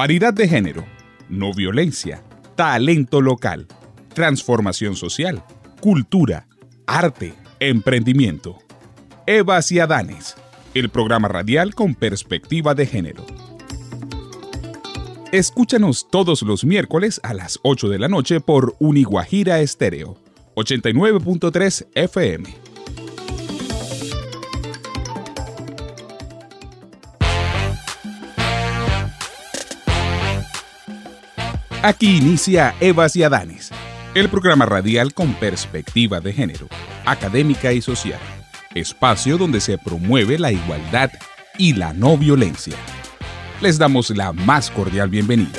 [0.00, 0.86] paridad de género,
[1.28, 2.24] no violencia,
[2.56, 3.66] talento local,
[4.14, 5.44] transformación social,
[5.78, 6.48] cultura,
[6.86, 8.56] arte, emprendimiento.
[9.26, 10.36] Evas y Adanes,
[10.72, 13.26] el programa radial con perspectiva de género.
[15.32, 20.16] Escúchanos todos los miércoles a las 8 de la noche por Uniguajira Estéreo,
[20.54, 22.69] 89.3 FM.
[31.82, 33.70] Aquí inicia Evas y Adanes,
[34.14, 36.68] el programa radial con perspectiva de género,
[37.06, 38.20] académica y social,
[38.74, 41.10] espacio donde se promueve la igualdad
[41.56, 42.76] y la no violencia
[43.60, 45.58] les damos la más cordial bienvenida.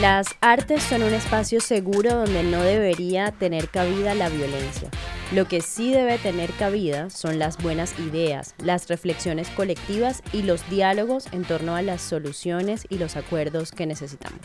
[0.00, 4.90] Las artes son un espacio seguro donde no debería tener cabida la violencia.
[5.32, 10.68] Lo que sí debe tener cabida son las buenas ideas, las reflexiones colectivas y los
[10.68, 14.42] diálogos en torno a las soluciones y los acuerdos que necesitamos.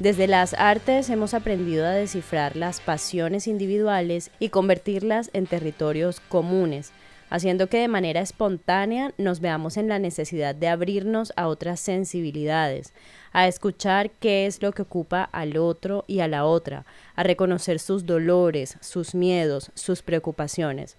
[0.00, 6.92] Desde las artes hemos aprendido a descifrar las pasiones individuales y convertirlas en territorios comunes,
[7.30, 12.92] haciendo que de manera espontánea nos veamos en la necesidad de abrirnos a otras sensibilidades,
[13.32, 17.80] a escuchar qué es lo que ocupa al otro y a la otra, a reconocer
[17.80, 20.96] sus dolores, sus miedos, sus preocupaciones,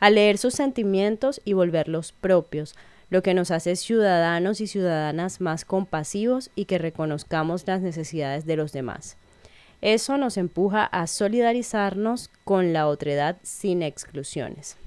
[0.00, 2.74] a leer sus sentimientos y volverlos propios,
[3.10, 8.56] lo que nos hace ciudadanos y ciudadanas más compasivos y que reconozcamos las necesidades de
[8.56, 9.16] los demás.
[9.82, 14.78] Eso nos empuja a solidarizarnos con la otredad sin exclusiones.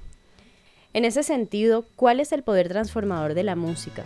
[0.98, 4.03] En ese sentido, ¿cuál es el poder transformador de la música?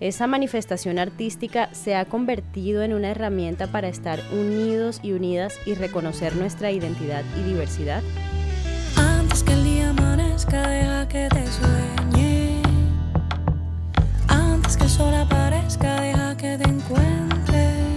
[0.00, 5.74] Esa manifestación artística se ha convertido en una herramienta para estar unidos y unidas y
[5.74, 8.02] reconocer nuestra identidad y diversidad.
[8.96, 11.44] Antes que el día amanezca, deja que te
[14.76, 17.89] que el sol aparezca, deja que te encuentre.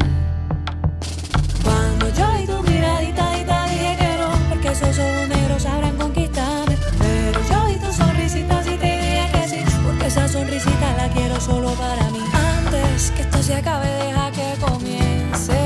[11.53, 12.19] Solo para mí.
[12.57, 15.59] Antes que esto se acabe, deja que comience.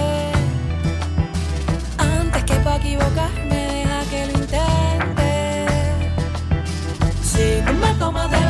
[1.98, 5.32] Antes que pa' equivocarme, deja que lo intente.
[7.30, 8.47] Si tú me tomas de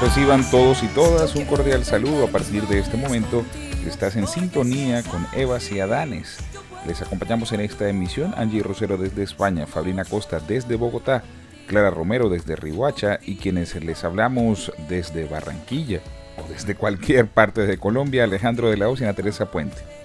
[0.00, 3.44] Reciban todos y todas un cordial saludo a partir de este momento.
[3.86, 6.38] Estás en sintonía con Eva y Adanes.
[6.86, 11.24] Les acompañamos en esta emisión Angie Rosero desde España, Fabrina Costa desde Bogotá,
[11.66, 16.00] Clara Romero desde Rihuacha y quienes les hablamos desde Barranquilla
[16.46, 19.97] desde cualquier parte de Colombia, Alejandro de la Ana Teresa Puente.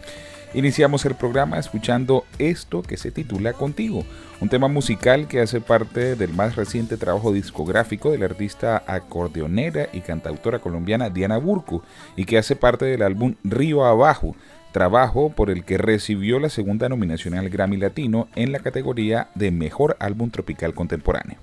[0.56, 4.06] Iniciamos el programa escuchando esto que se titula Contigo,
[4.40, 9.90] un tema musical que hace parte del más reciente trabajo discográfico de la artista acordeonera
[9.94, 11.82] y cantautora colombiana Diana Burco
[12.16, 14.36] y que hace parte del álbum Río Abajo,
[14.72, 19.50] trabajo por el que recibió la segunda nominación al Grammy Latino en la categoría de
[19.50, 21.40] Mejor Álbum Tropical Contemporáneo.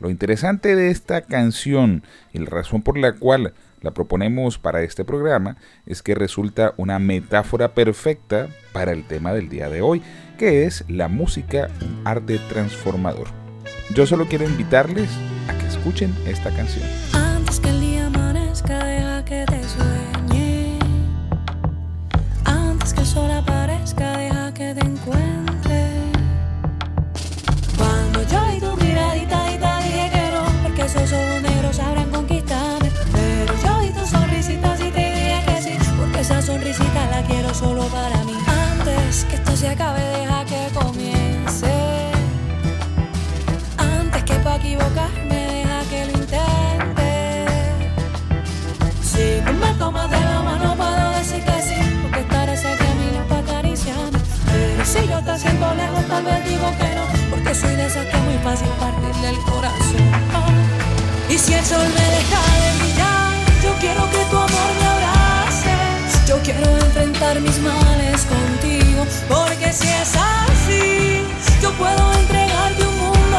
[0.00, 5.04] Lo interesante de esta canción y la razón por la cual la proponemos para este
[5.04, 5.56] programa
[5.86, 10.02] es que resulta una metáfora perfecta para el tema del día de hoy,
[10.38, 13.28] que es la música, un arte transformador.
[13.94, 15.10] Yo solo quiero invitarles
[15.48, 17.31] a que escuchen esta canción.
[56.12, 59.38] Tal vez digo que no, porque soy de esas que es muy fácil partirle el
[59.50, 60.08] corazón.
[61.30, 63.32] Y si el sol me deja de brillar,
[63.64, 65.74] yo quiero que tu amor me abrace.
[66.28, 71.22] Yo quiero enfrentar mis males contigo, porque si es así,
[71.62, 73.38] yo puedo entregarte un mundo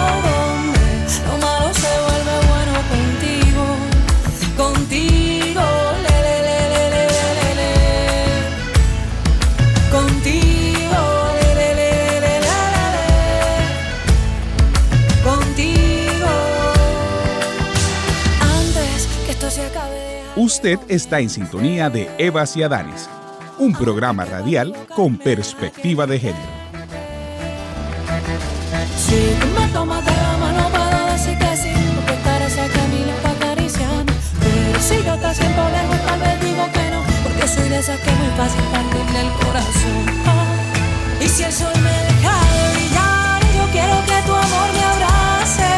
[20.54, 23.10] Usted está en sintonía de Evas y Adanes,
[23.58, 26.54] un programa radial con perspectiva de género.
[28.96, 32.88] Si tú me tomas de la mano puedo decir que sí, porque estaré cerca a
[32.88, 34.14] mí para acariciarme.
[34.40, 38.00] Pero si yo te siento lejos, tal vez digo que no, porque soy de esas
[38.00, 40.06] que muy fácil partirle el corazón.
[40.28, 40.46] Ah,
[41.20, 45.74] Y si el sol me deja de brillar, yo quiero que tu amor me abrace.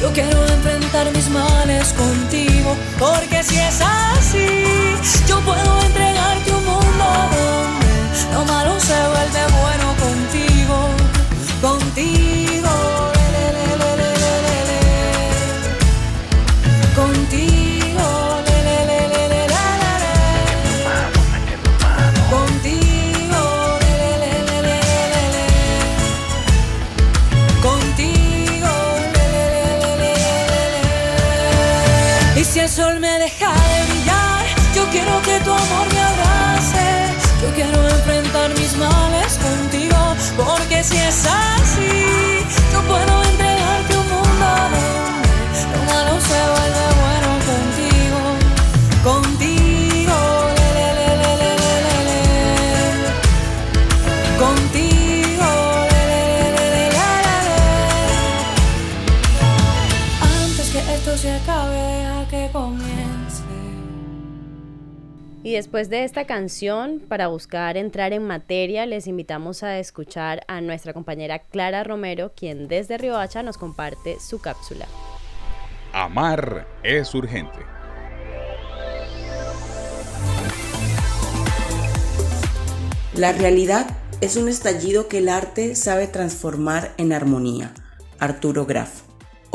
[0.00, 4.48] Yo quiero enfrentar mis males contigo, porque si es así,
[5.28, 9.85] yo puedo entregarte un mundo donde lo malo se vuelve bueno
[33.06, 34.44] me deja de brillar,
[34.74, 36.88] yo quiero que tu amor me abrace.
[37.42, 40.00] Yo quiero enfrentar mis males contigo,
[40.36, 41.94] porque si es así,
[42.72, 44.86] yo puedo entregarte un mundo donde
[45.72, 47.25] lo malo se vuelve bueno
[65.56, 70.92] después de esta canción, para buscar entrar en materia, les invitamos a escuchar a nuestra
[70.92, 74.86] compañera Clara Romero, quien desde Riohacha nos comparte su cápsula.
[75.94, 77.58] Amar es urgente.
[83.14, 83.86] La realidad
[84.20, 87.72] es un estallido que el arte sabe transformar en armonía.
[88.18, 89.05] Arturo Graf.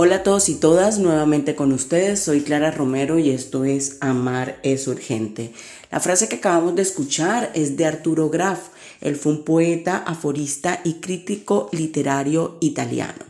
[0.04, 4.60] Hola a todos y todas, nuevamente con ustedes, soy Clara Romero y esto es Amar
[4.64, 5.54] es urgente.
[5.92, 8.70] La frase que acabamos de escuchar es de Arturo Graf.
[9.00, 13.24] Él fue un poeta, aforista y crítico literario italiano.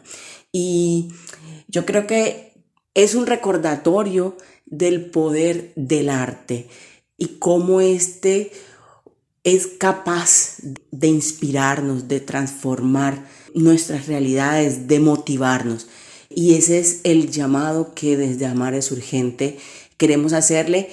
[0.53, 1.09] Y
[1.68, 2.53] yo creo que
[2.94, 6.69] es un recordatorio del poder del arte
[7.18, 8.53] y cómo este
[9.44, 10.56] es capaz
[10.91, 15.88] de inspirarnos, de transformar nuestras realidades, de motivarnos.
[16.33, 19.57] Y ese es el llamado que desde Amar es Urgente
[20.01, 20.89] queremos hacerle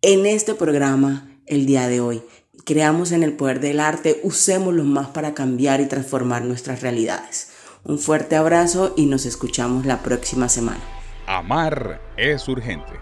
[0.00, 2.22] en este programa el día de hoy.
[2.64, 7.50] Creamos en el poder del arte, usémoslo más para cambiar y transformar nuestras realidades.
[7.82, 10.80] Un fuerte abrazo y nos escuchamos la próxima semana.
[11.26, 12.92] Amar es urgente.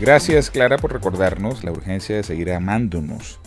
[0.00, 3.38] Gracias Clara por recordarnos la urgencia de seguir amándonos,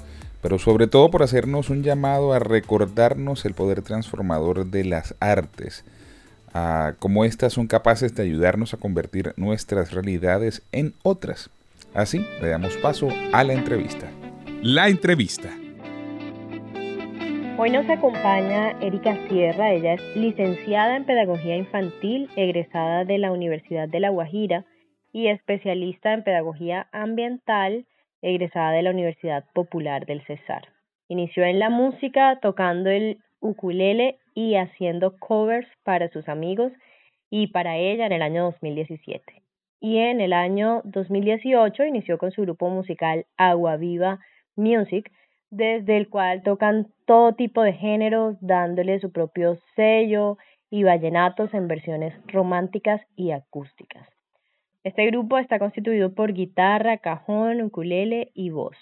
[0.43, 5.85] pero sobre todo por hacernos un llamado a recordarnos el poder transformador de las artes,
[6.53, 11.49] a cómo éstas son capaces de ayudarnos a convertir nuestras realidades en otras.
[11.93, 14.11] Así le damos paso a la entrevista.
[14.61, 15.49] La entrevista.
[17.57, 23.87] Hoy nos acompaña Erika Sierra, ella es licenciada en Pedagogía Infantil, egresada de la Universidad
[23.87, 24.65] de La Guajira
[25.13, 27.85] y especialista en Pedagogía Ambiental,
[28.23, 30.69] egresada de la Universidad Popular del Cesar.
[31.07, 36.71] Inició en la música tocando el ukulele y haciendo covers para sus amigos
[37.29, 39.43] y para ella en el año 2017.
[39.81, 44.19] Y en el año 2018 inició con su grupo musical Agua Viva
[44.55, 45.11] Music,
[45.49, 50.37] desde el cual tocan todo tipo de géneros, dándole su propio sello
[50.69, 54.12] y vallenatos en versiones románticas y acústicas.
[54.83, 58.75] Este grupo está constituido por guitarra, cajón, ukulele y voz.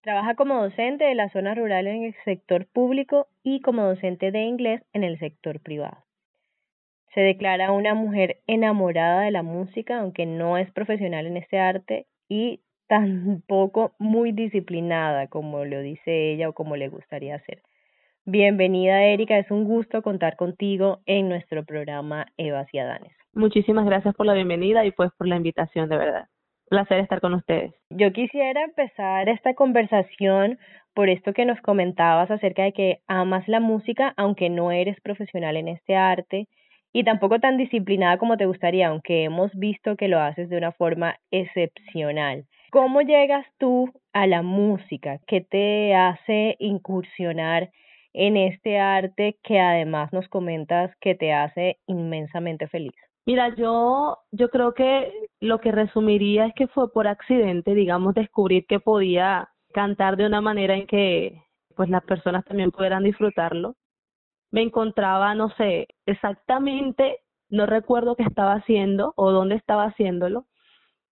[0.00, 4.42] Trabaja como docente de la zona rural en el sector público y como docente de
[4.42, 6.04] inglés en el sector privado.
[7.14, 12.06] Se declara una mujer enamorada de la música, aunque no es profesional en este arte
[12.28, 17.62] y tampoco muy disciplinada, como lo dice ella o como le gustaría ser.
[18.26, 19.36] Bienvenida, Erika.
[19.36, 23.12] Es un gusto contar contigo en nuestro programa Evas y Adanes.
[23.34, 26.24] Muchísimas gracias por la bienvenida y pues por la invitación, de verdad.
[26.70, 27.74] Placer estar con ustedes.
[27.90, 30.58] Yo quisiera empezar esta conversación
[30.94, 35.58] por esto que nos comentabas acerca de que amas la música, aunque no eres profesional
[35.58, 36.48] en este arte
[36.94, 40.72] y tampoco tan disciplinada como te gustaría, aunque hemos visto que lo haces de una
[40.72, 42.46] forma excepcional.
[42.70, 45.20] ¿Cómo llegas tú a la música?
[45.26, 47.68] ¿Qué te hace incursionar
[48.14, 52.94] en este arte que además nos comentas que te hace inmensamente feliz?
[53.26, 58.66] Mira, yo, yo creo que lo que resumiría es que fue por accidente, digamos, descubrir
[58.66, 61.42] que podía cantar de una manera en que
[61.74, 63.74] pues las personas también pudieran disfrutarlo.
[64.50, 70.46] Me encontraba, no sé, exactamente no recuerdo qué estaba haciendo o dónde estaba haciéndolo,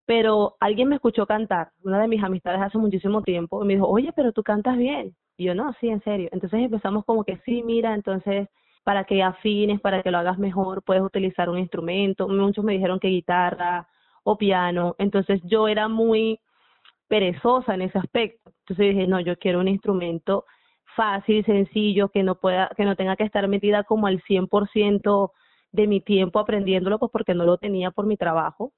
[0.07, 3.89] pero alguien me escuchó cantar, una de mis amistades hace muchísimo tiempo, y me dijo,
[3.89, 5.17] oye, pero tú cantas bien.
[5.43, 6.29] Y yo, no, sí, en serio.
[6.31, 8.49] Entonces empezamos como que sí, mira, entonces
[8.85, 12.29] para que afines, para que lo hagas mejor, puedes utilizar un instrumento.
[12.29, 13.89] Muchos me dijeron que guitarra
[14.23, 14.95] o piano.
[14.99, 16.39] Entonces yo era muy
[17.09, 18.53] perezosa en ese aspecto.
[18.61, 20.45] Entonces dije, no, yo quiero un instrumento
[20.95, 25.33] fácil, sencillo, que no pueda, que no tenga que estar metida como al 100%
[25.73, 28.73] de mi tiempo aprendiéndolo, pues porque no lo tenía por mi trabajo.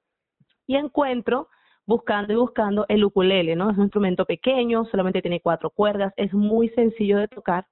[0.65, 1.47] Y encuentro,
[1.85, 3.69] buscando y buscando, el ukulele, ¿no?
[3.71, 7.65] Es un instrumento pequeño, solamente tiene cuatro cuerdas, es muy sencillo de tocar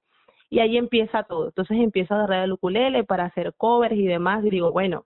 [0.50, 1.46] y ahí empieza todo.
[1.46, 5.04] Entonces empiezo a agarrar el ukulele para hacer covers y demás y digo, bueno,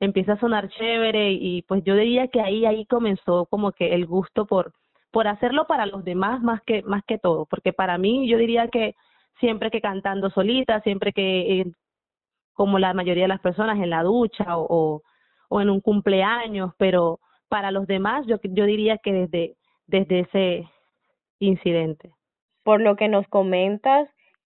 [0.00, 4.06] empieza a sonar chévere y pues yo diría que ahí ahí comenzó como que el
[4.06, 4.72] gusto por
[5.10, 8.68] por hacerlo para los demás más que más que todo, porque para mí yo diría
[8.68, 8.94] que
[9.40, 11.66] siempre que cantando solita, siempre que eh,
[12.54, 15.02] como la mayoría de las personas en la ducha o,
[15.48, 20.64] o, en un cumpleaños, pero para los demás yo yo diría que desde desde ese
[21.38, 22.10] incidente.
[22.64, 24.08] Por lo que nos comentas,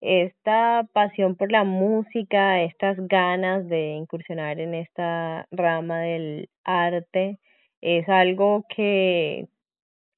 [0.01, 7.39] esta pasión por la música, estas ganas de incursionar en esta rama del arte,
[7.81, 9.49] es algo que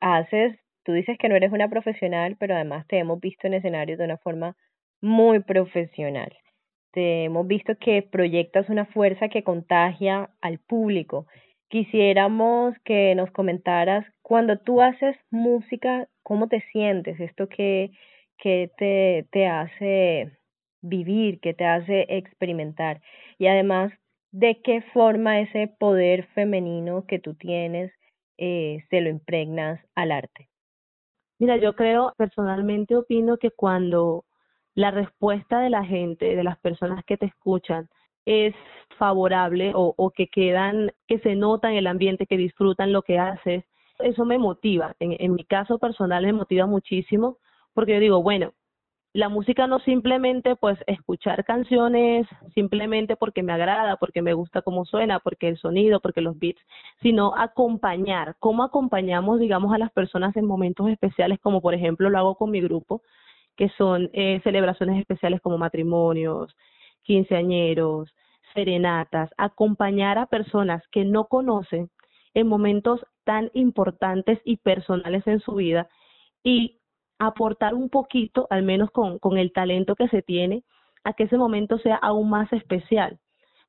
[0.01, 3.99] haces, tú dices que no eres una profesional, pero además te hemos visto en escenarios
[3.99, 4.57] de una forma
[5.01, 6.33] muy profesional.
[6.93, 11.27] Te hemos visto que proyectas una fuerza que contagia al público.
[11.71, 17.19] Quisiéramos que nos comentaras, cuando tú haces música, ¿cómo te sientes?
[17.21, 17.93] Esto que
[18.41, 20.39] que te, te hace
[20.83, 23.01] vivir, que te hace experimentar.
[23.39, 23.93] Y además,
[24.33, 27.93] de qué forma ese poder femenino que tú tienes
[28.39, 30.49] eh, se lo impregnas al arte.
[31.39, 34.25] Mira, yo creo, personalmente opino que cuando
[34.75, 37.89] la respuesta de la gente, de las personas que te escuchan,
[38.27, 38.55] es
[38.99, 43.19] favorable o, o que quedan, que se nota en el ambiente, que disfrutan lo que
[43.19, 43.65] haces,
[43.99, 44.95] eso me motiva.
[45.01, 47.39] En, en mi caso personal me motiva muchísimo
[47.75, 48.53] porque yo digo, bueno,
[49.13, 54.85] la música no simplemente pues escuchar canciones simplemente porque me agrada, porque me gusta cómo
[54.85, 56.61] suena, porque el sonido, porque los beats,
[57.03, 62.19] sino acompañar, cómo acompañamos digamos a las personas en momentos especiales como por ejemplo lo
[62.19, 63.03] hago con mi grupo,
[63.57, 66.57] que son eh, celebraciones especiales como matrimonios,
[67.03, 68.15] quinceañeros,
[68.55, 71.91] serenatas, acompañar a personas que no conocen
[72.35, 75.89] en momentos tan importantes y personales en su vida
[76.43, 76.79] y
[77.19, 80.65] aportar un poquito, al menos con, con el talento que se tiene,
[81.05, 83.19] a que ese momento sea aún más especial.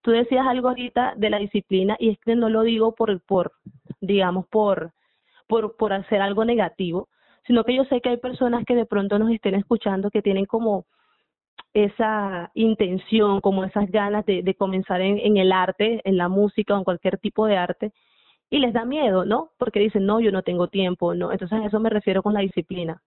[0.01, 3.51] Tú decías algo ahorita de la disciplina y es que no lo digo por, por
[3.99, 4.93] digamos, por,
[5.47, 7.07] por, por hacer algo negativo,
[7.45, 10.45] sino que yo sé que hay personas que de pronto nos estén escuchando que tienen
[10.45, 10.85] como
[11.73, 16.77] esa intención, como esas ganas de, comenzar en, en el arte, en la música o
[16.77, 17.93] en cualquier tipo de arte,
[18.49, 19.51] y les da miedo, ¿no?
[19.57, 21.31] Porque dicen, no, yo no tengo tiempo, ¿no?
[21.31, 23.01] Entonces a eso me refiero con la disciplina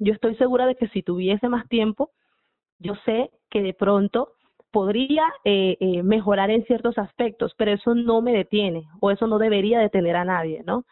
[0.00, 2.10] yo estoy segura de que si tuviese más tiempo,
[2.78, 4.32] yo sé que de pronto
[4.72, 9.38] podría eh, eh, mejorar en ciertos aspectos, pero eso no me detiene o eso no
[9.38, 10.84] debería detener a nadie, ¿no?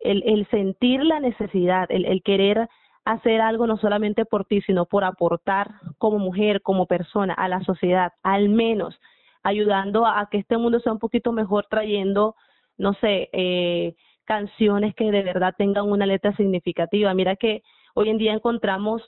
[0.00, 2.68] El, el sentir la necesidad, el, el querer
[3.06, 7.62] hacer algo no solamente por ti, sino por aportar como mujer, como persona a la
[7.62, 9.00] sociedad, al menos
[9.42, 12.34] ayudando a, que este mundo sea un poquito mejor, trayendo,
[12.76, 13.94] no sé, eh,
[14.24, 17.14] canciones que de verdad tengan una letra significativa.
[17.14, 17.62] Mira que
[17.98, 19.02] Hoy en día encontramos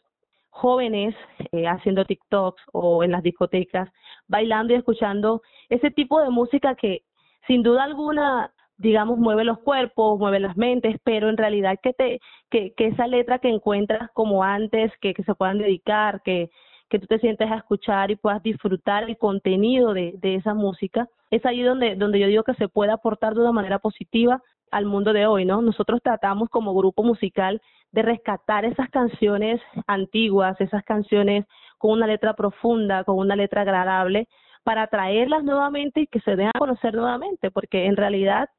[0.48, 1.14] jóvenes
[1.52, 3.90] eh, haciendo TikToks o en las discotecas,
[4.28, 7.02] bailando y escuchando ese tipo de música que
[7.46, 12.20] sin duda alguna digamos mueve los cuerpos, mueve las mentes, pero en realidad que te
[12.50, 16.50] que, que esa letra que encuentras como antes, que, que se puedan dedicar, que,
[16.88, 21.08] que tú te sientes a escuchar y puedas disfrutar el contenido de, de esa música,
[21.30, 24.87] es ahí donde, donde yo digo que se puede aportar de una manera positiva al
[24.87, 25.61] mundo de hoy, ¿no?
[25.62, 27.61] Nosotros tratamos como grupo musical
[27.92, 31.47] de rescatar esas canciones antiguas, esas canciones
[31.78, 34.28] con una letra profunda, con una letra agradable,
[34.62, 38.50] para traerlas nuevamente y que se den a conocer nuevamente, porque en realidad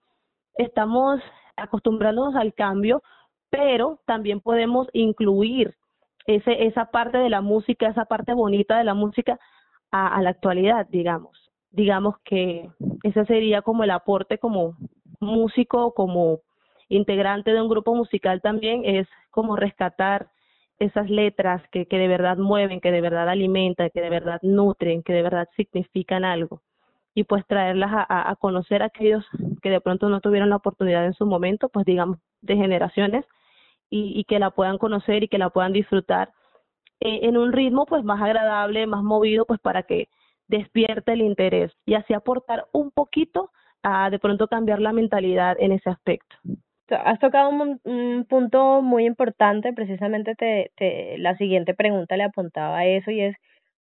[0.59, 1.21] estamos
[1.55, 3.01] acostumbrándonos al cambio,
[3.49, 5.75] pero también podemos incluir
[6.25, 9.39] ese, esa parte de la música, esa parte bonita de la música
[9.91, 11.51] a, a la actualidad, digamos.
[11.71, 12.69] Digamos que
[13.03, 14.75] ese sería como el aporte como
[15.19, 16.41] músico, como
[16.89, 20.27] integrante de un grupo musical también es como rescatar
[20.79, 25.03] esas letras que, que de verdad mueven, que de verdad alimentan, que de verdad nutren,
[25.03, 26.61] que de verdad significan algo
[27.15, 29.25] y pues traerlas a, conocer a aquellos
[29.61, 33.25] que de pronto no tuvieron la oportunidad en su momento, pues digamos de generaciones
[33.89, 36.31] y, y que la puedan conocer y que la puedan disfrutar
[37.01, 40.09] eh, en un ritmo pues más agradable, más movido, pues para que
[40.47, 43.51] despierte el interés y así aportar un poquito
[43.83, 46.35] a de pronto cambiar la mentalidad en ese aspecto.
[46.89, 52.85] Has tocado un, punto muy importante, precisamente te, te, la siguiente pregunta le apuntaba a
[52.85, 53.35] eso y es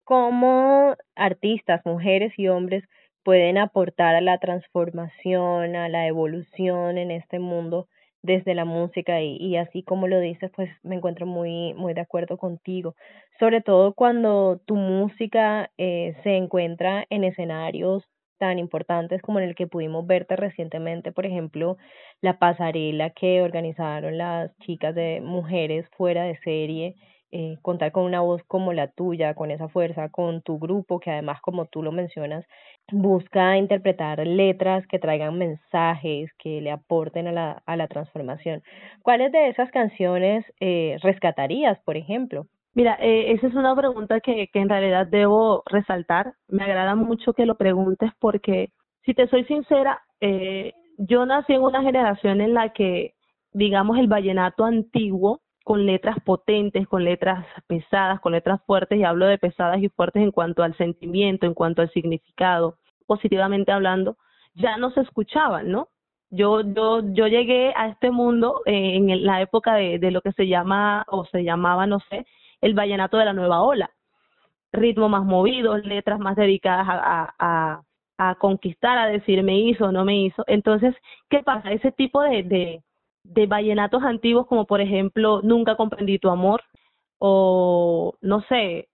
[0.03, 2.83] cómo artistas, mujeres y hombres
[3.27, 7.89] pueden aportar a la transformación, a la evolución en este mundo
[8.21, 12.37] desde la música y, así como lo dices, pues me encuentro muy, muy de acuerdo
[12.37, 12.95] contigo,
[13.37, 18.05] sobre todo cuando tu música eh, se encuentra en escenarios
[18.39, 21.75] tan importantes como en el que pudimos verte recientemente, por ejemplo,
[22.21, 26.95] la pasarela que organizaron las chicas de mujeres fuera de serie,
[27.31, 31.11] eh, contar con una voz como la tuya, con esa fuerza, con tu grupo, que
[31.11, 32.45] además, como tú lo mencionas,
[32.91, 38.63] busca interpretar letras que traigan mensajes, que le aporten a la, a la transformación.
[39.03, 42.47] ¿Cuáles de esas canciones eh, rescatarías, por ejemplo?
[42.73, 46.33] Mira, eh, esa es una pregunta que, que en realidad debo resaltar.
[46.47, 48.69] Me agrada mucho que lo preguntes porque,
[49.03, 53.15] si te soy sincera, eh, yo nací en una generación en la que,
[53.51, 59.25] digamos, el vallenato antiguo, con letras potentes, con letras pesadas, con letras fuertes, y hablo
[59.25, 64.15] de pesadas y fuertes en cuanto al sentimiento, en cuanto al significado, positivamente hablando,
[64.53, 65.89] ya no se escuchaban, ¿no?
[66.29, 70.31] Yo, yo, yo llegué a este mundo eh, en la época de, de lo que
[70.31, 72.25] se llama, o se llamaba, no sé,
[72.61, 73.91] el vallenato de la nueva ola.
[74.71, 77.83] Ritmo más movido, letras más dedicadas a,
[78.17, 80.45] a, conquistar, a decir me hizo no me hizo.
[80.47, 80.95] Entonces,
[81.29, 81.73] ¿qué pasa?
[81.73, 82.81] Ese tipo de,
[83.27, 86.63] de vallenatos antiguos, como por ejemplo Nunca comprendí tu amor,
[87.19, 88.87] o no sé,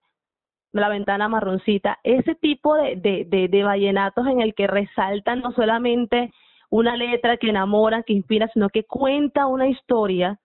[0.72, 6.32] La ventana marroncita, ese tipo de, de, de, vallenatos en el que resaltan no solamente
[6.70, 10.40] una letra que enamora, que inspira, sino que cuenta una historia,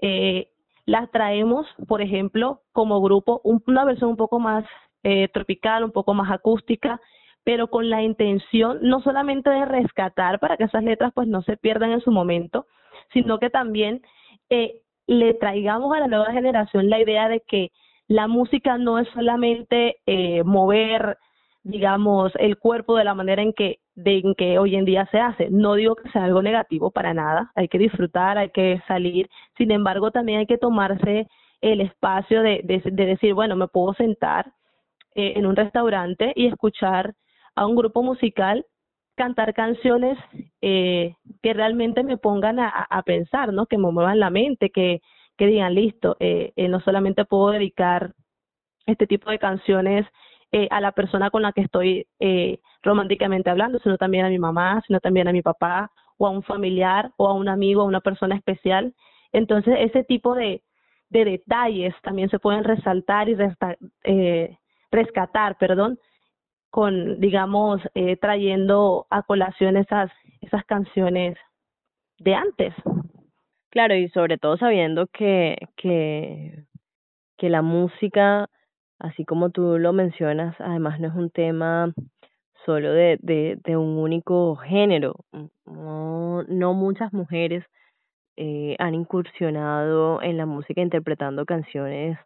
[0.00, 0.48] eh,
[0.86, 4.64] las traemos, por ejemplo, como grupo, una versión un poco más
[5.02, 7.00] eh, tropical, un poco más acústica,
[7.44, 11.56] pero con la intención no solamente de rescatar para que esas letras pues no se
[11.56, 12.66] pierdan en su momento,
[13.12, 14.02] sino que también
[14.50, 17.70] eh, le traigamos a la nueva generación la idea de que
[18.08, 21.18] la música no es solamente eh, mover,
[21.62, 25.20] digamos, el cuerpo de la manera en que de en que hoy en día se
[25.20, 25.48] hace.
[25.50, 29.70] No digo que sea algo negativo para nada, hay que disfrutar, hay que salir, sin
[29.70, 31.28] embargo también hay que tomarse
[31.60, 34.52] el espacio de, de, decir, bueno, me puedo sentar
[35.14, 37.14] eh, en un restaurante y escuchar
[37.54, 38.66] a un grupo musical
[39.14, 40.18] cantar canciones
[40.60, 43.66] eh, que realmente me pongan a, pensar, ¿no?
[43.66, 45.00] Que me muevan la mente, que,
[45.36, 48.14] que digan, listo, eh, eh, no solamente puedo dedicar
[48.86, 50.06] este tipo de canciones
[50.50, 54.38] eh, a la persona con la que estoy eh, románticamente hablando, sino también a mi
[54.38, 57.86] mamá, sino también a mi papá o a un familiar o a un amigo, a
[57.86, 58.94] una persona especial.
[59.32, 60.62] Entonces, ese tipo de,
[61.08, 63.36] de detalles también se pueden resaltar y
[64.90, 65.98] rescatar, perdón,
[66.72, 71.36] con, digamos, eh, trayendo a colación esas, esas canciones
[72.18, 72.74] de antes.
[73.70, 76.64] Claro, y sobre todo sabiendo que, que,
[77.38, 78.48] que la música
[79.02, 81.92] así como tú lo mencionas, además no es un tema
[82.64, 85.16] solo de, de, de un único género.
[85.66, 87.64] No, no muchas mujeres
[88.36, 92.16] eh, han incursionado en la música interpretando canciones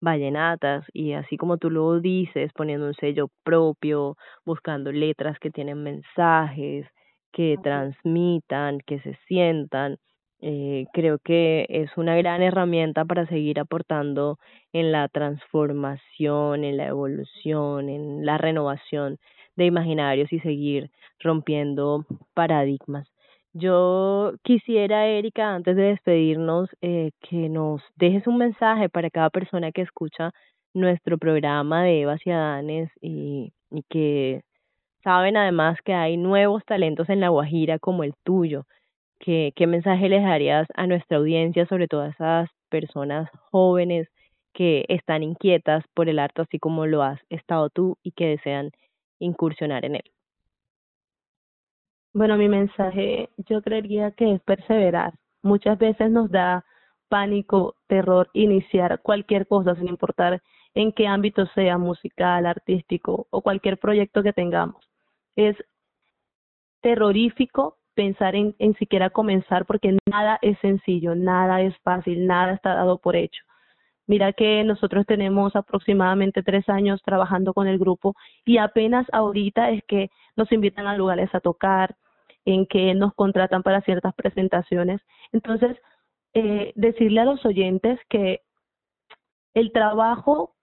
[0.00, 5.82] vallenatas y así como tú lo dices, poniendo un sello propio, buscando letras que tienen
[5.82, 6.86] mensajes,
[7.32, 9.98] que transmitan, que se sientan
[10.40, 14.38] eh, creo que es una gran herramienta para seguir aportando
[14.72, 19.18] en la transformación, en la evolución, en la renovación
[19.56, 22.04] de imaginarios y seguir rompiendo
[22.34, 23.08] paradigmas.
[23.58, 29.72] Yo quisiera, Erika, antes de despedirnos, eh, que nos dejes un mensaje para cada persona
[29.72, 30.32] que escucha
[30.74, 34.42] nuestro programa de Eva y Adanes y, y que
[35.04, 38.64] saben además que hay nuevos talentos en La Guajira como el tuyo
[39.20, 44.08] ¿Qué, ¿Qué mensaje les darías a nuestra audiencia, sobre todo a esas personas jóvenes
[44.54, 48.72] que están inquietas por el arte, así como lo has estado tú y que desean
[49.20, 50.04] incursionar en él?
[52.16, 55.12] Bueno, mi mensaje yo creería que es perseverar.
[55.42, 56.64] Muchas veces nos da
[57.10, 60.40] pánico, terror iniciar cualquier cosa, sin importar
[60.72, 64.82] en qué ámbito sea, musical, artístico o cualquier proyecto que tengamos.
[65.36, 65.56] Es
[66.80, 72.96] terrorífico pensar en, siquiera comenzar porque nada es sencillo, nada es fácil, nada está dado
[72.96, 73.42] por hecho.
[74.06, 78.14] Mira que nosotros tenemos aproximadamente tres años trabajando con el grupo
[78.46, 81.94] y apenas ahorita es que nos invitan a lugares a tocar,
[82.46, 85.02] en que nos contratan para ciertas presentaciones.
[85.32, 85.76] Entonces,
[86.32, 88.40] eh, decirle a los oyentes que
[89.52, 90.54] el trabajo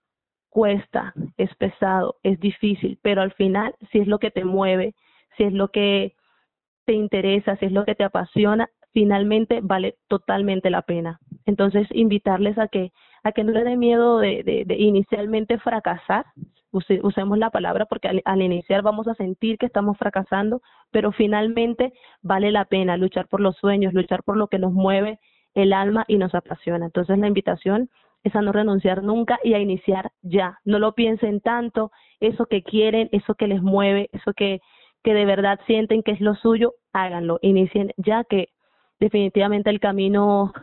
[0.50, 4.96] cuesta, es pesado, es difícil, pero al final, si es lo que te mueve,
[5.36, 6.16] si es lo que
[6.86, 11.20] te interesa, si es lo que te apasiona, finalmente vale totalmente la pena.
[11.46, 12.92] Entonces, invitarles a que,
[13.24, 16.26] a que no les dé miedo de, de, inicialmente fracasar,
[16.74, 22.52] usemos la palabra porque al, iniciar vamos a sentir que estamos fracasando, pero finalmente vale
[22.52, 25.20] la pena luchar por los sueños, luchar por lo que nos mueve
[25.54, 26.86] el alma y nos apasiona.
[26.86, 27.90] Entonces, la invitación
[28.24, 30.60] es a no renunciar nunca y a iniciar ya.
[30.66, 34.62] No lo piensen tanto, eso que quieren, eso que les mueve, eso que,
[35.04, 38.50] que de verdad sienten que es lo suyo, háganlo, inicien ya que
[39.00, 40.54] definitivamente el camino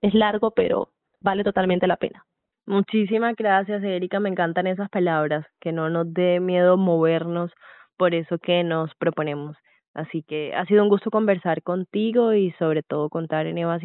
[0.00, 0.90] es largo, pero
[1.20, 2.24] vale totalmente la pena.
[2.66, 4.20] Muchísimas gracias, Erika.
[4.20, 7.50] Me encantan esas palabras, que no nos dé miedo movernos
[7.96, 9.56] por eso que nos proponemos.
[9.94, 13.78] Así que ha sido un gusto conversar contigo y sobre todo contar en Eva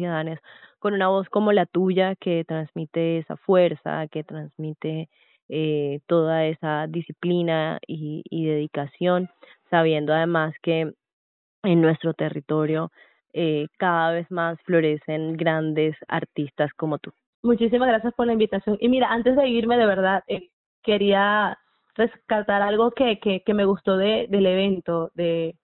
[0.78, 5.08] con una voz como la tuya que transmite esa fuerza, que transmite
[5.48, 9.28] eh, toda esa disciplina y, y dedicación,
[9.70, 10.92] sabiendo además que
[11.64, 12.90] en nuestro territorio
[13.34, 17.12] eh, cada vez más florecen grandes artistas como tú.
[17.42, 18.76] Muchísimas gracias por la invitación.
[18.80, 20.50] Y mira, antes de irme, de verdad, eh,
[20.82, 21.58] quería
[21.94, 25.56] rescatar algo que, que, que me gustó de, del evento, de,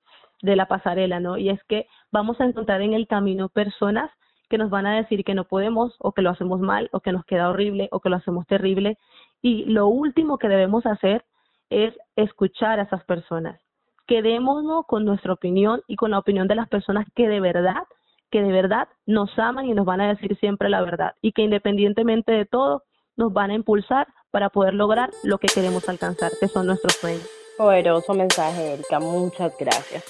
[0.42, 1.36] de la pasarela, ¿no?
[1.38, 4.10] Y es que vamos a encontrar en el camino personas
[4.48, 7.12] que nos van a decir que no podemos o que lo hacemos mal o que
[7.12, 8.96] nos queda horrible o que lo hacemos terrible.
[9.42, 11.24] Y lo último que debemos hacer
[11.70, 13.60] es escuchar a esas personas.
[14.06, 17.82] Quedémonos con nuestra opinión y con la opinión de las personas que de verdad,
[18.30, 21.42] que de verdad nos aman y nos van a decir siempre la verdad y que
[21.42, 22.82] independientemente de todo
[23.16, 27.26] nos van a impulsar para poder lograr lo que queremos alcanzar, que son nuestros sueños.
[27.56, 29.00] Poderoso mensaje, Erika.
[29.00, 30.04] Muchas gracias.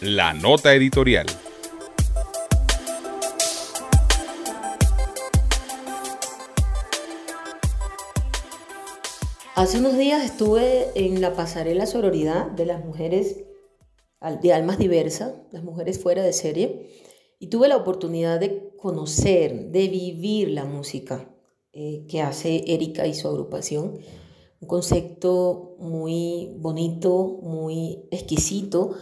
[0.00, 1.26] La nota editorial.
[9.56, 13.44] Hace unos días estuve en la pasarela sororidad de las mujeres
[14.42, 16.90] de almas diversas, las mujeres fuera de serie,
[17.38, 21.28] y tuve la oportunidad de conocer, de vivir la música
[21.72, 23.98] eh, que hace Erika y su agrupación.
[24.60, 28.94] Un concepto muy bonito, muy exquisito,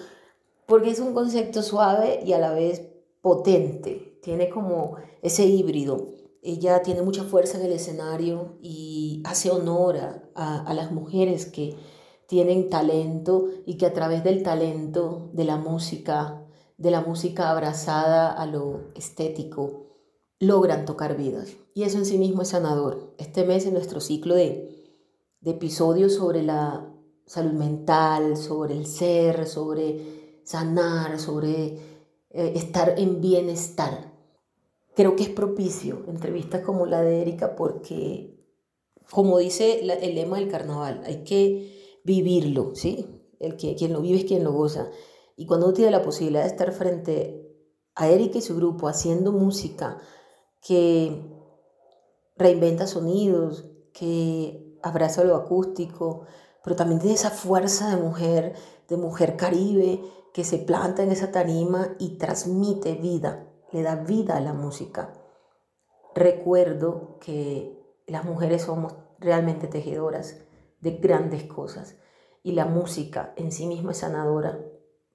[0.66, 2.88] porque es un concepto suave y a la vez
[3.20, 4.18] potente.
[4.22, 9.96] Tiene como ese híbrido ella tiene mucha fuerza en el escenario y hace honor
[10.34, 11.74] a, las mujeres que
[12.28, 16.44] tienen talento y que a través del talento, de la música,
[16.76, 19.86] de la música abrazada a lo estético,
[20.38, 21.56] logran tocar vidas.
[21.74, 23.14] Y eso en sí mismo es sanador.
[23.18, 24.76] Este mes en nuestro ciclo de,
[25.44, 26.86] episodios sobre la
[27.26, 31.78] salud mental, sobre el ser, sobre sanar, sobre
[32.30, 34.08] eh, estar en bienestar
[34.98, 38.36] creo que es propicio entrevistas como la de Erika porque,
[39.08, 43.06] como dice el lema del carnaval, hay que vivirlo, ¿sí?
[43.38, 44.88] El que, quien lo vive es quien lo goza.
[45.36, 47.44] Y cuando uno tiene la posibilidad de estar frente
[47.94, 49.98] a Erika y su grupo haciendo música
[50.60, 51.22] que
[52.36, 56.26] reinventa sonidos, que abraza lo acústico,
[56.64, 58.54] pero también tiene esa fuerza de mujer,
[58.88, 60.00] de mujer caribe,
[60.32, 65.12] que se planta en esa tarima y transmite vida le da vida a la música.
[66.14, 70.40] Recuerdo que las mujeres somos realmente tejedoras
[70.80, 71.96] de grandes cosas.
[72.42, 74.58] Y la música en sí misma es sanadora,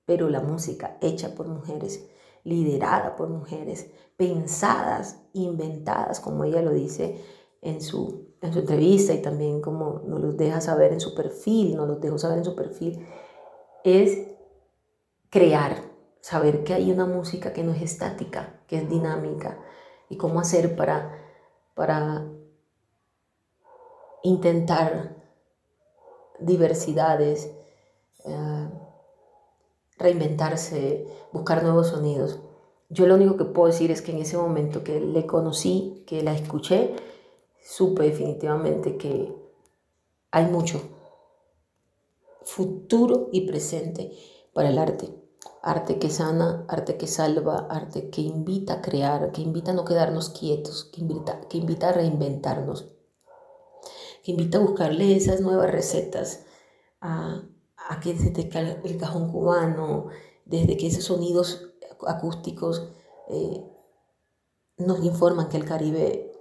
[0.06, 2.10] pero la música hecha por mujeres,
[2.44, 7.22] liderada por mujeres, pensadas, inventadas, como ella lo dice
[7.62, 11.76] en su, en su entrevista y también como nos lo deja saber en su perfil,
[11.76, 13.08] nos lo dejó saber en su perfil,
[13.84, 14.28] es
[15.30, 15.78] crear,
[16.20, 19.60] saber que hay una música que no es estática, que es dinámica
[20.10, 21.18] y cómo hacer para,
[21.74, 22.28] para
[24.24, 25.23] intentar
[26.46, 27.52] diversidades,
[28.26, 28.70] eh,
[29.98, 32.40] reinventarse, buscar nuevos sonidos.
[32.90, 36.22] Yo lo único que puedo decir es que en ese momento que le conocí, que
[36.22, 36.96] la escuché,
[37.62, 39.34] supe definitivamente que
[40.32, 40.82] hay mucho
[42.44, 44.12] futuro y presente
[44.54, 45.24] para el arte
[45.64, 49.86] arte que sana, arte que salva, arte que invita a crear, que invita a no
[49.86, 52.90] quedarnos quietos, que invita, que invita a reinventarnos,
[54.24, 56.46] que invita a buscarle esas nuevas recetas,
[57.02, 57.44] a,
[57.76, 58.50] a que desde
[58.84, 60.08] el cajón cubano,
[60.46, 61.74] desde que esos sonidos
[62.08, 62.90] acústicos
[63.30, 63.64] eh,
[64.78, 66.32] nos informan que el Caribe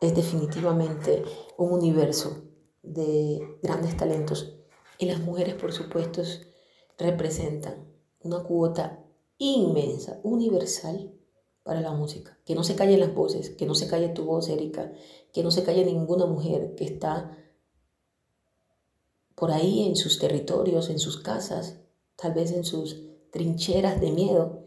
[0.00, 1.24] es definitivamente
[1.56, 2.44] un universo
[2.82, 4.56] de grandes talentos.
[4.98, 6.22] Y las mujeres, por supuesto,
[6.98, 7.88] representan
[8.20, 9.04] una cuota
[9.38, 11.12] inmensa, universal
[11.64, 12.38] para la música.
[12.44, 14.92] Que no se callen las voces, que no se calle tu voz, Erika,
[15.32, 17.36] que no se calle ninguna mujer que está
[19.34, 21.80] por ahí en sus territorios, en sus casas,
[22.14, 24.62] tal vez en sus trincheras de miedo,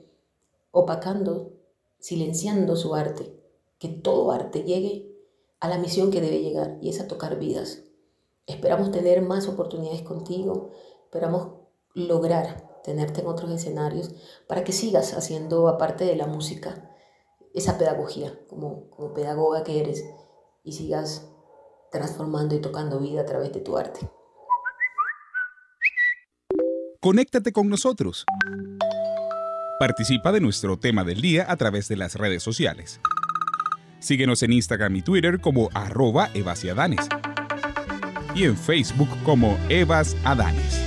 [0.71, 1.53] opacando,
[1.99, 3.33] silenciando su arte,
[3.79, 5.15] que todo arte llegue
[5.59, 7.83] a la misión que debe llegar y es a tocar vidas.
[8.45, 10.71] Esperamos tener más oportunidades contigo,
[11.05, 11.53] esperamos
[11.93, 14.11] lograr tenerte en otros escenarios
[14.47, 16.89] para que sigas haciendo, aparte de la música,
[17.53, 20.05] esa pedagogía como, como pedagoga que eres
[20.63, 21.27] y sigas
[21.91, 24.09] transformando y tocando vida a través de tu arte.
[27.01, 28.25] Conéctate con nosotros.
[29.79, 33.01] Participa de nuestro tema del día a través de las redes sociales.
[33.99, 37.09] Síguenos en Instagram y Twitter como arroba evasiadanes
[38.33, 40.86] y en Facebook como Evas Adanes.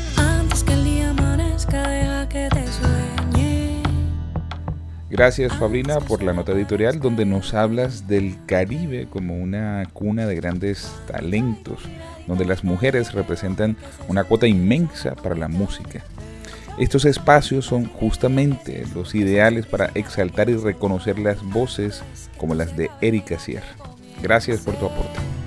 [5.10, 10.36] Gracias Fabrina por la nota editorial donde nos hablas del Caribe como una cuna de
[10.36, 11.80] grandes talentos,
[12.28, 16.04] donde las mujeres representan una cuota inmensa para la música.
[16.78, 22.04] Estos espacios son justamente los ideales para exaltar y reconocer las voces
[22.38, 23.74] como las de Erika Sierra.
[24.22, 25.39] Gracias por tu aporte.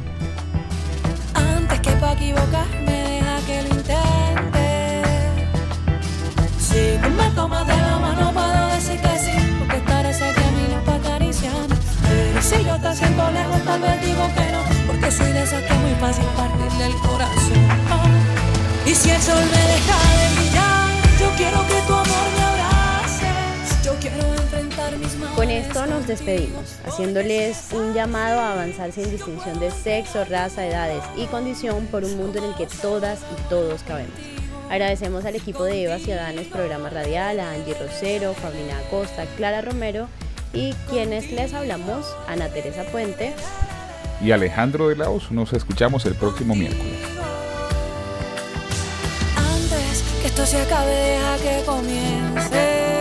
[12.94, 15.96] Te siento lejos, tal vez digo que no, porque soy de esas que es muy
[15.96, 17.58] fácil partir del corazón.
[18.86, 23.26] Y si el sol me deja de brillar, yo quiero que tu amor me abrace.
[23.84, 25.36] Yo quiero enfrentar mis manos.
[25.36, 31.04] Con esto nos despedimos, haciéndoles un llamado a avanzar sin distinción de sexo, raza, edades
[31.18, 34.14] y condición por un mundo en el que todas y todos cabemos.
[34.70, 40.08] Agradecemos al equipo de Eva Ciudadanos Programa Radial, a Angie Rosero, Fabrina Acosta, Clara Romero
[40.54, 43.34] y quienes les hablamos, Ana Teresa Puente.
[44.22, 47.00] Y Alejandro de Laos, nos escuchamos el próximo miércoles.
[49.36, 52.94] Antes que esto se acabe, deja que comience.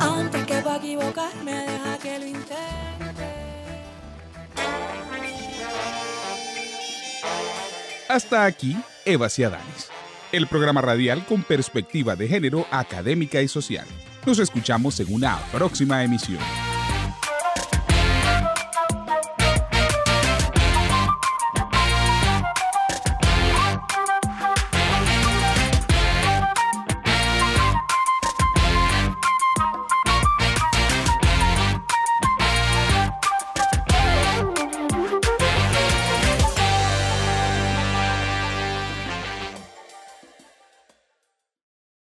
[0.00, 2.54] Antes que pa' equivocarme, deja que lo intente.
[8.08, 9.90] Hasta aquí, Evas y Adanes,
[10.32, 13.86] el programa radial con perspectiva de género académica y social.
[14.26, 16.40] Nos escuchamos en una próxima emisión.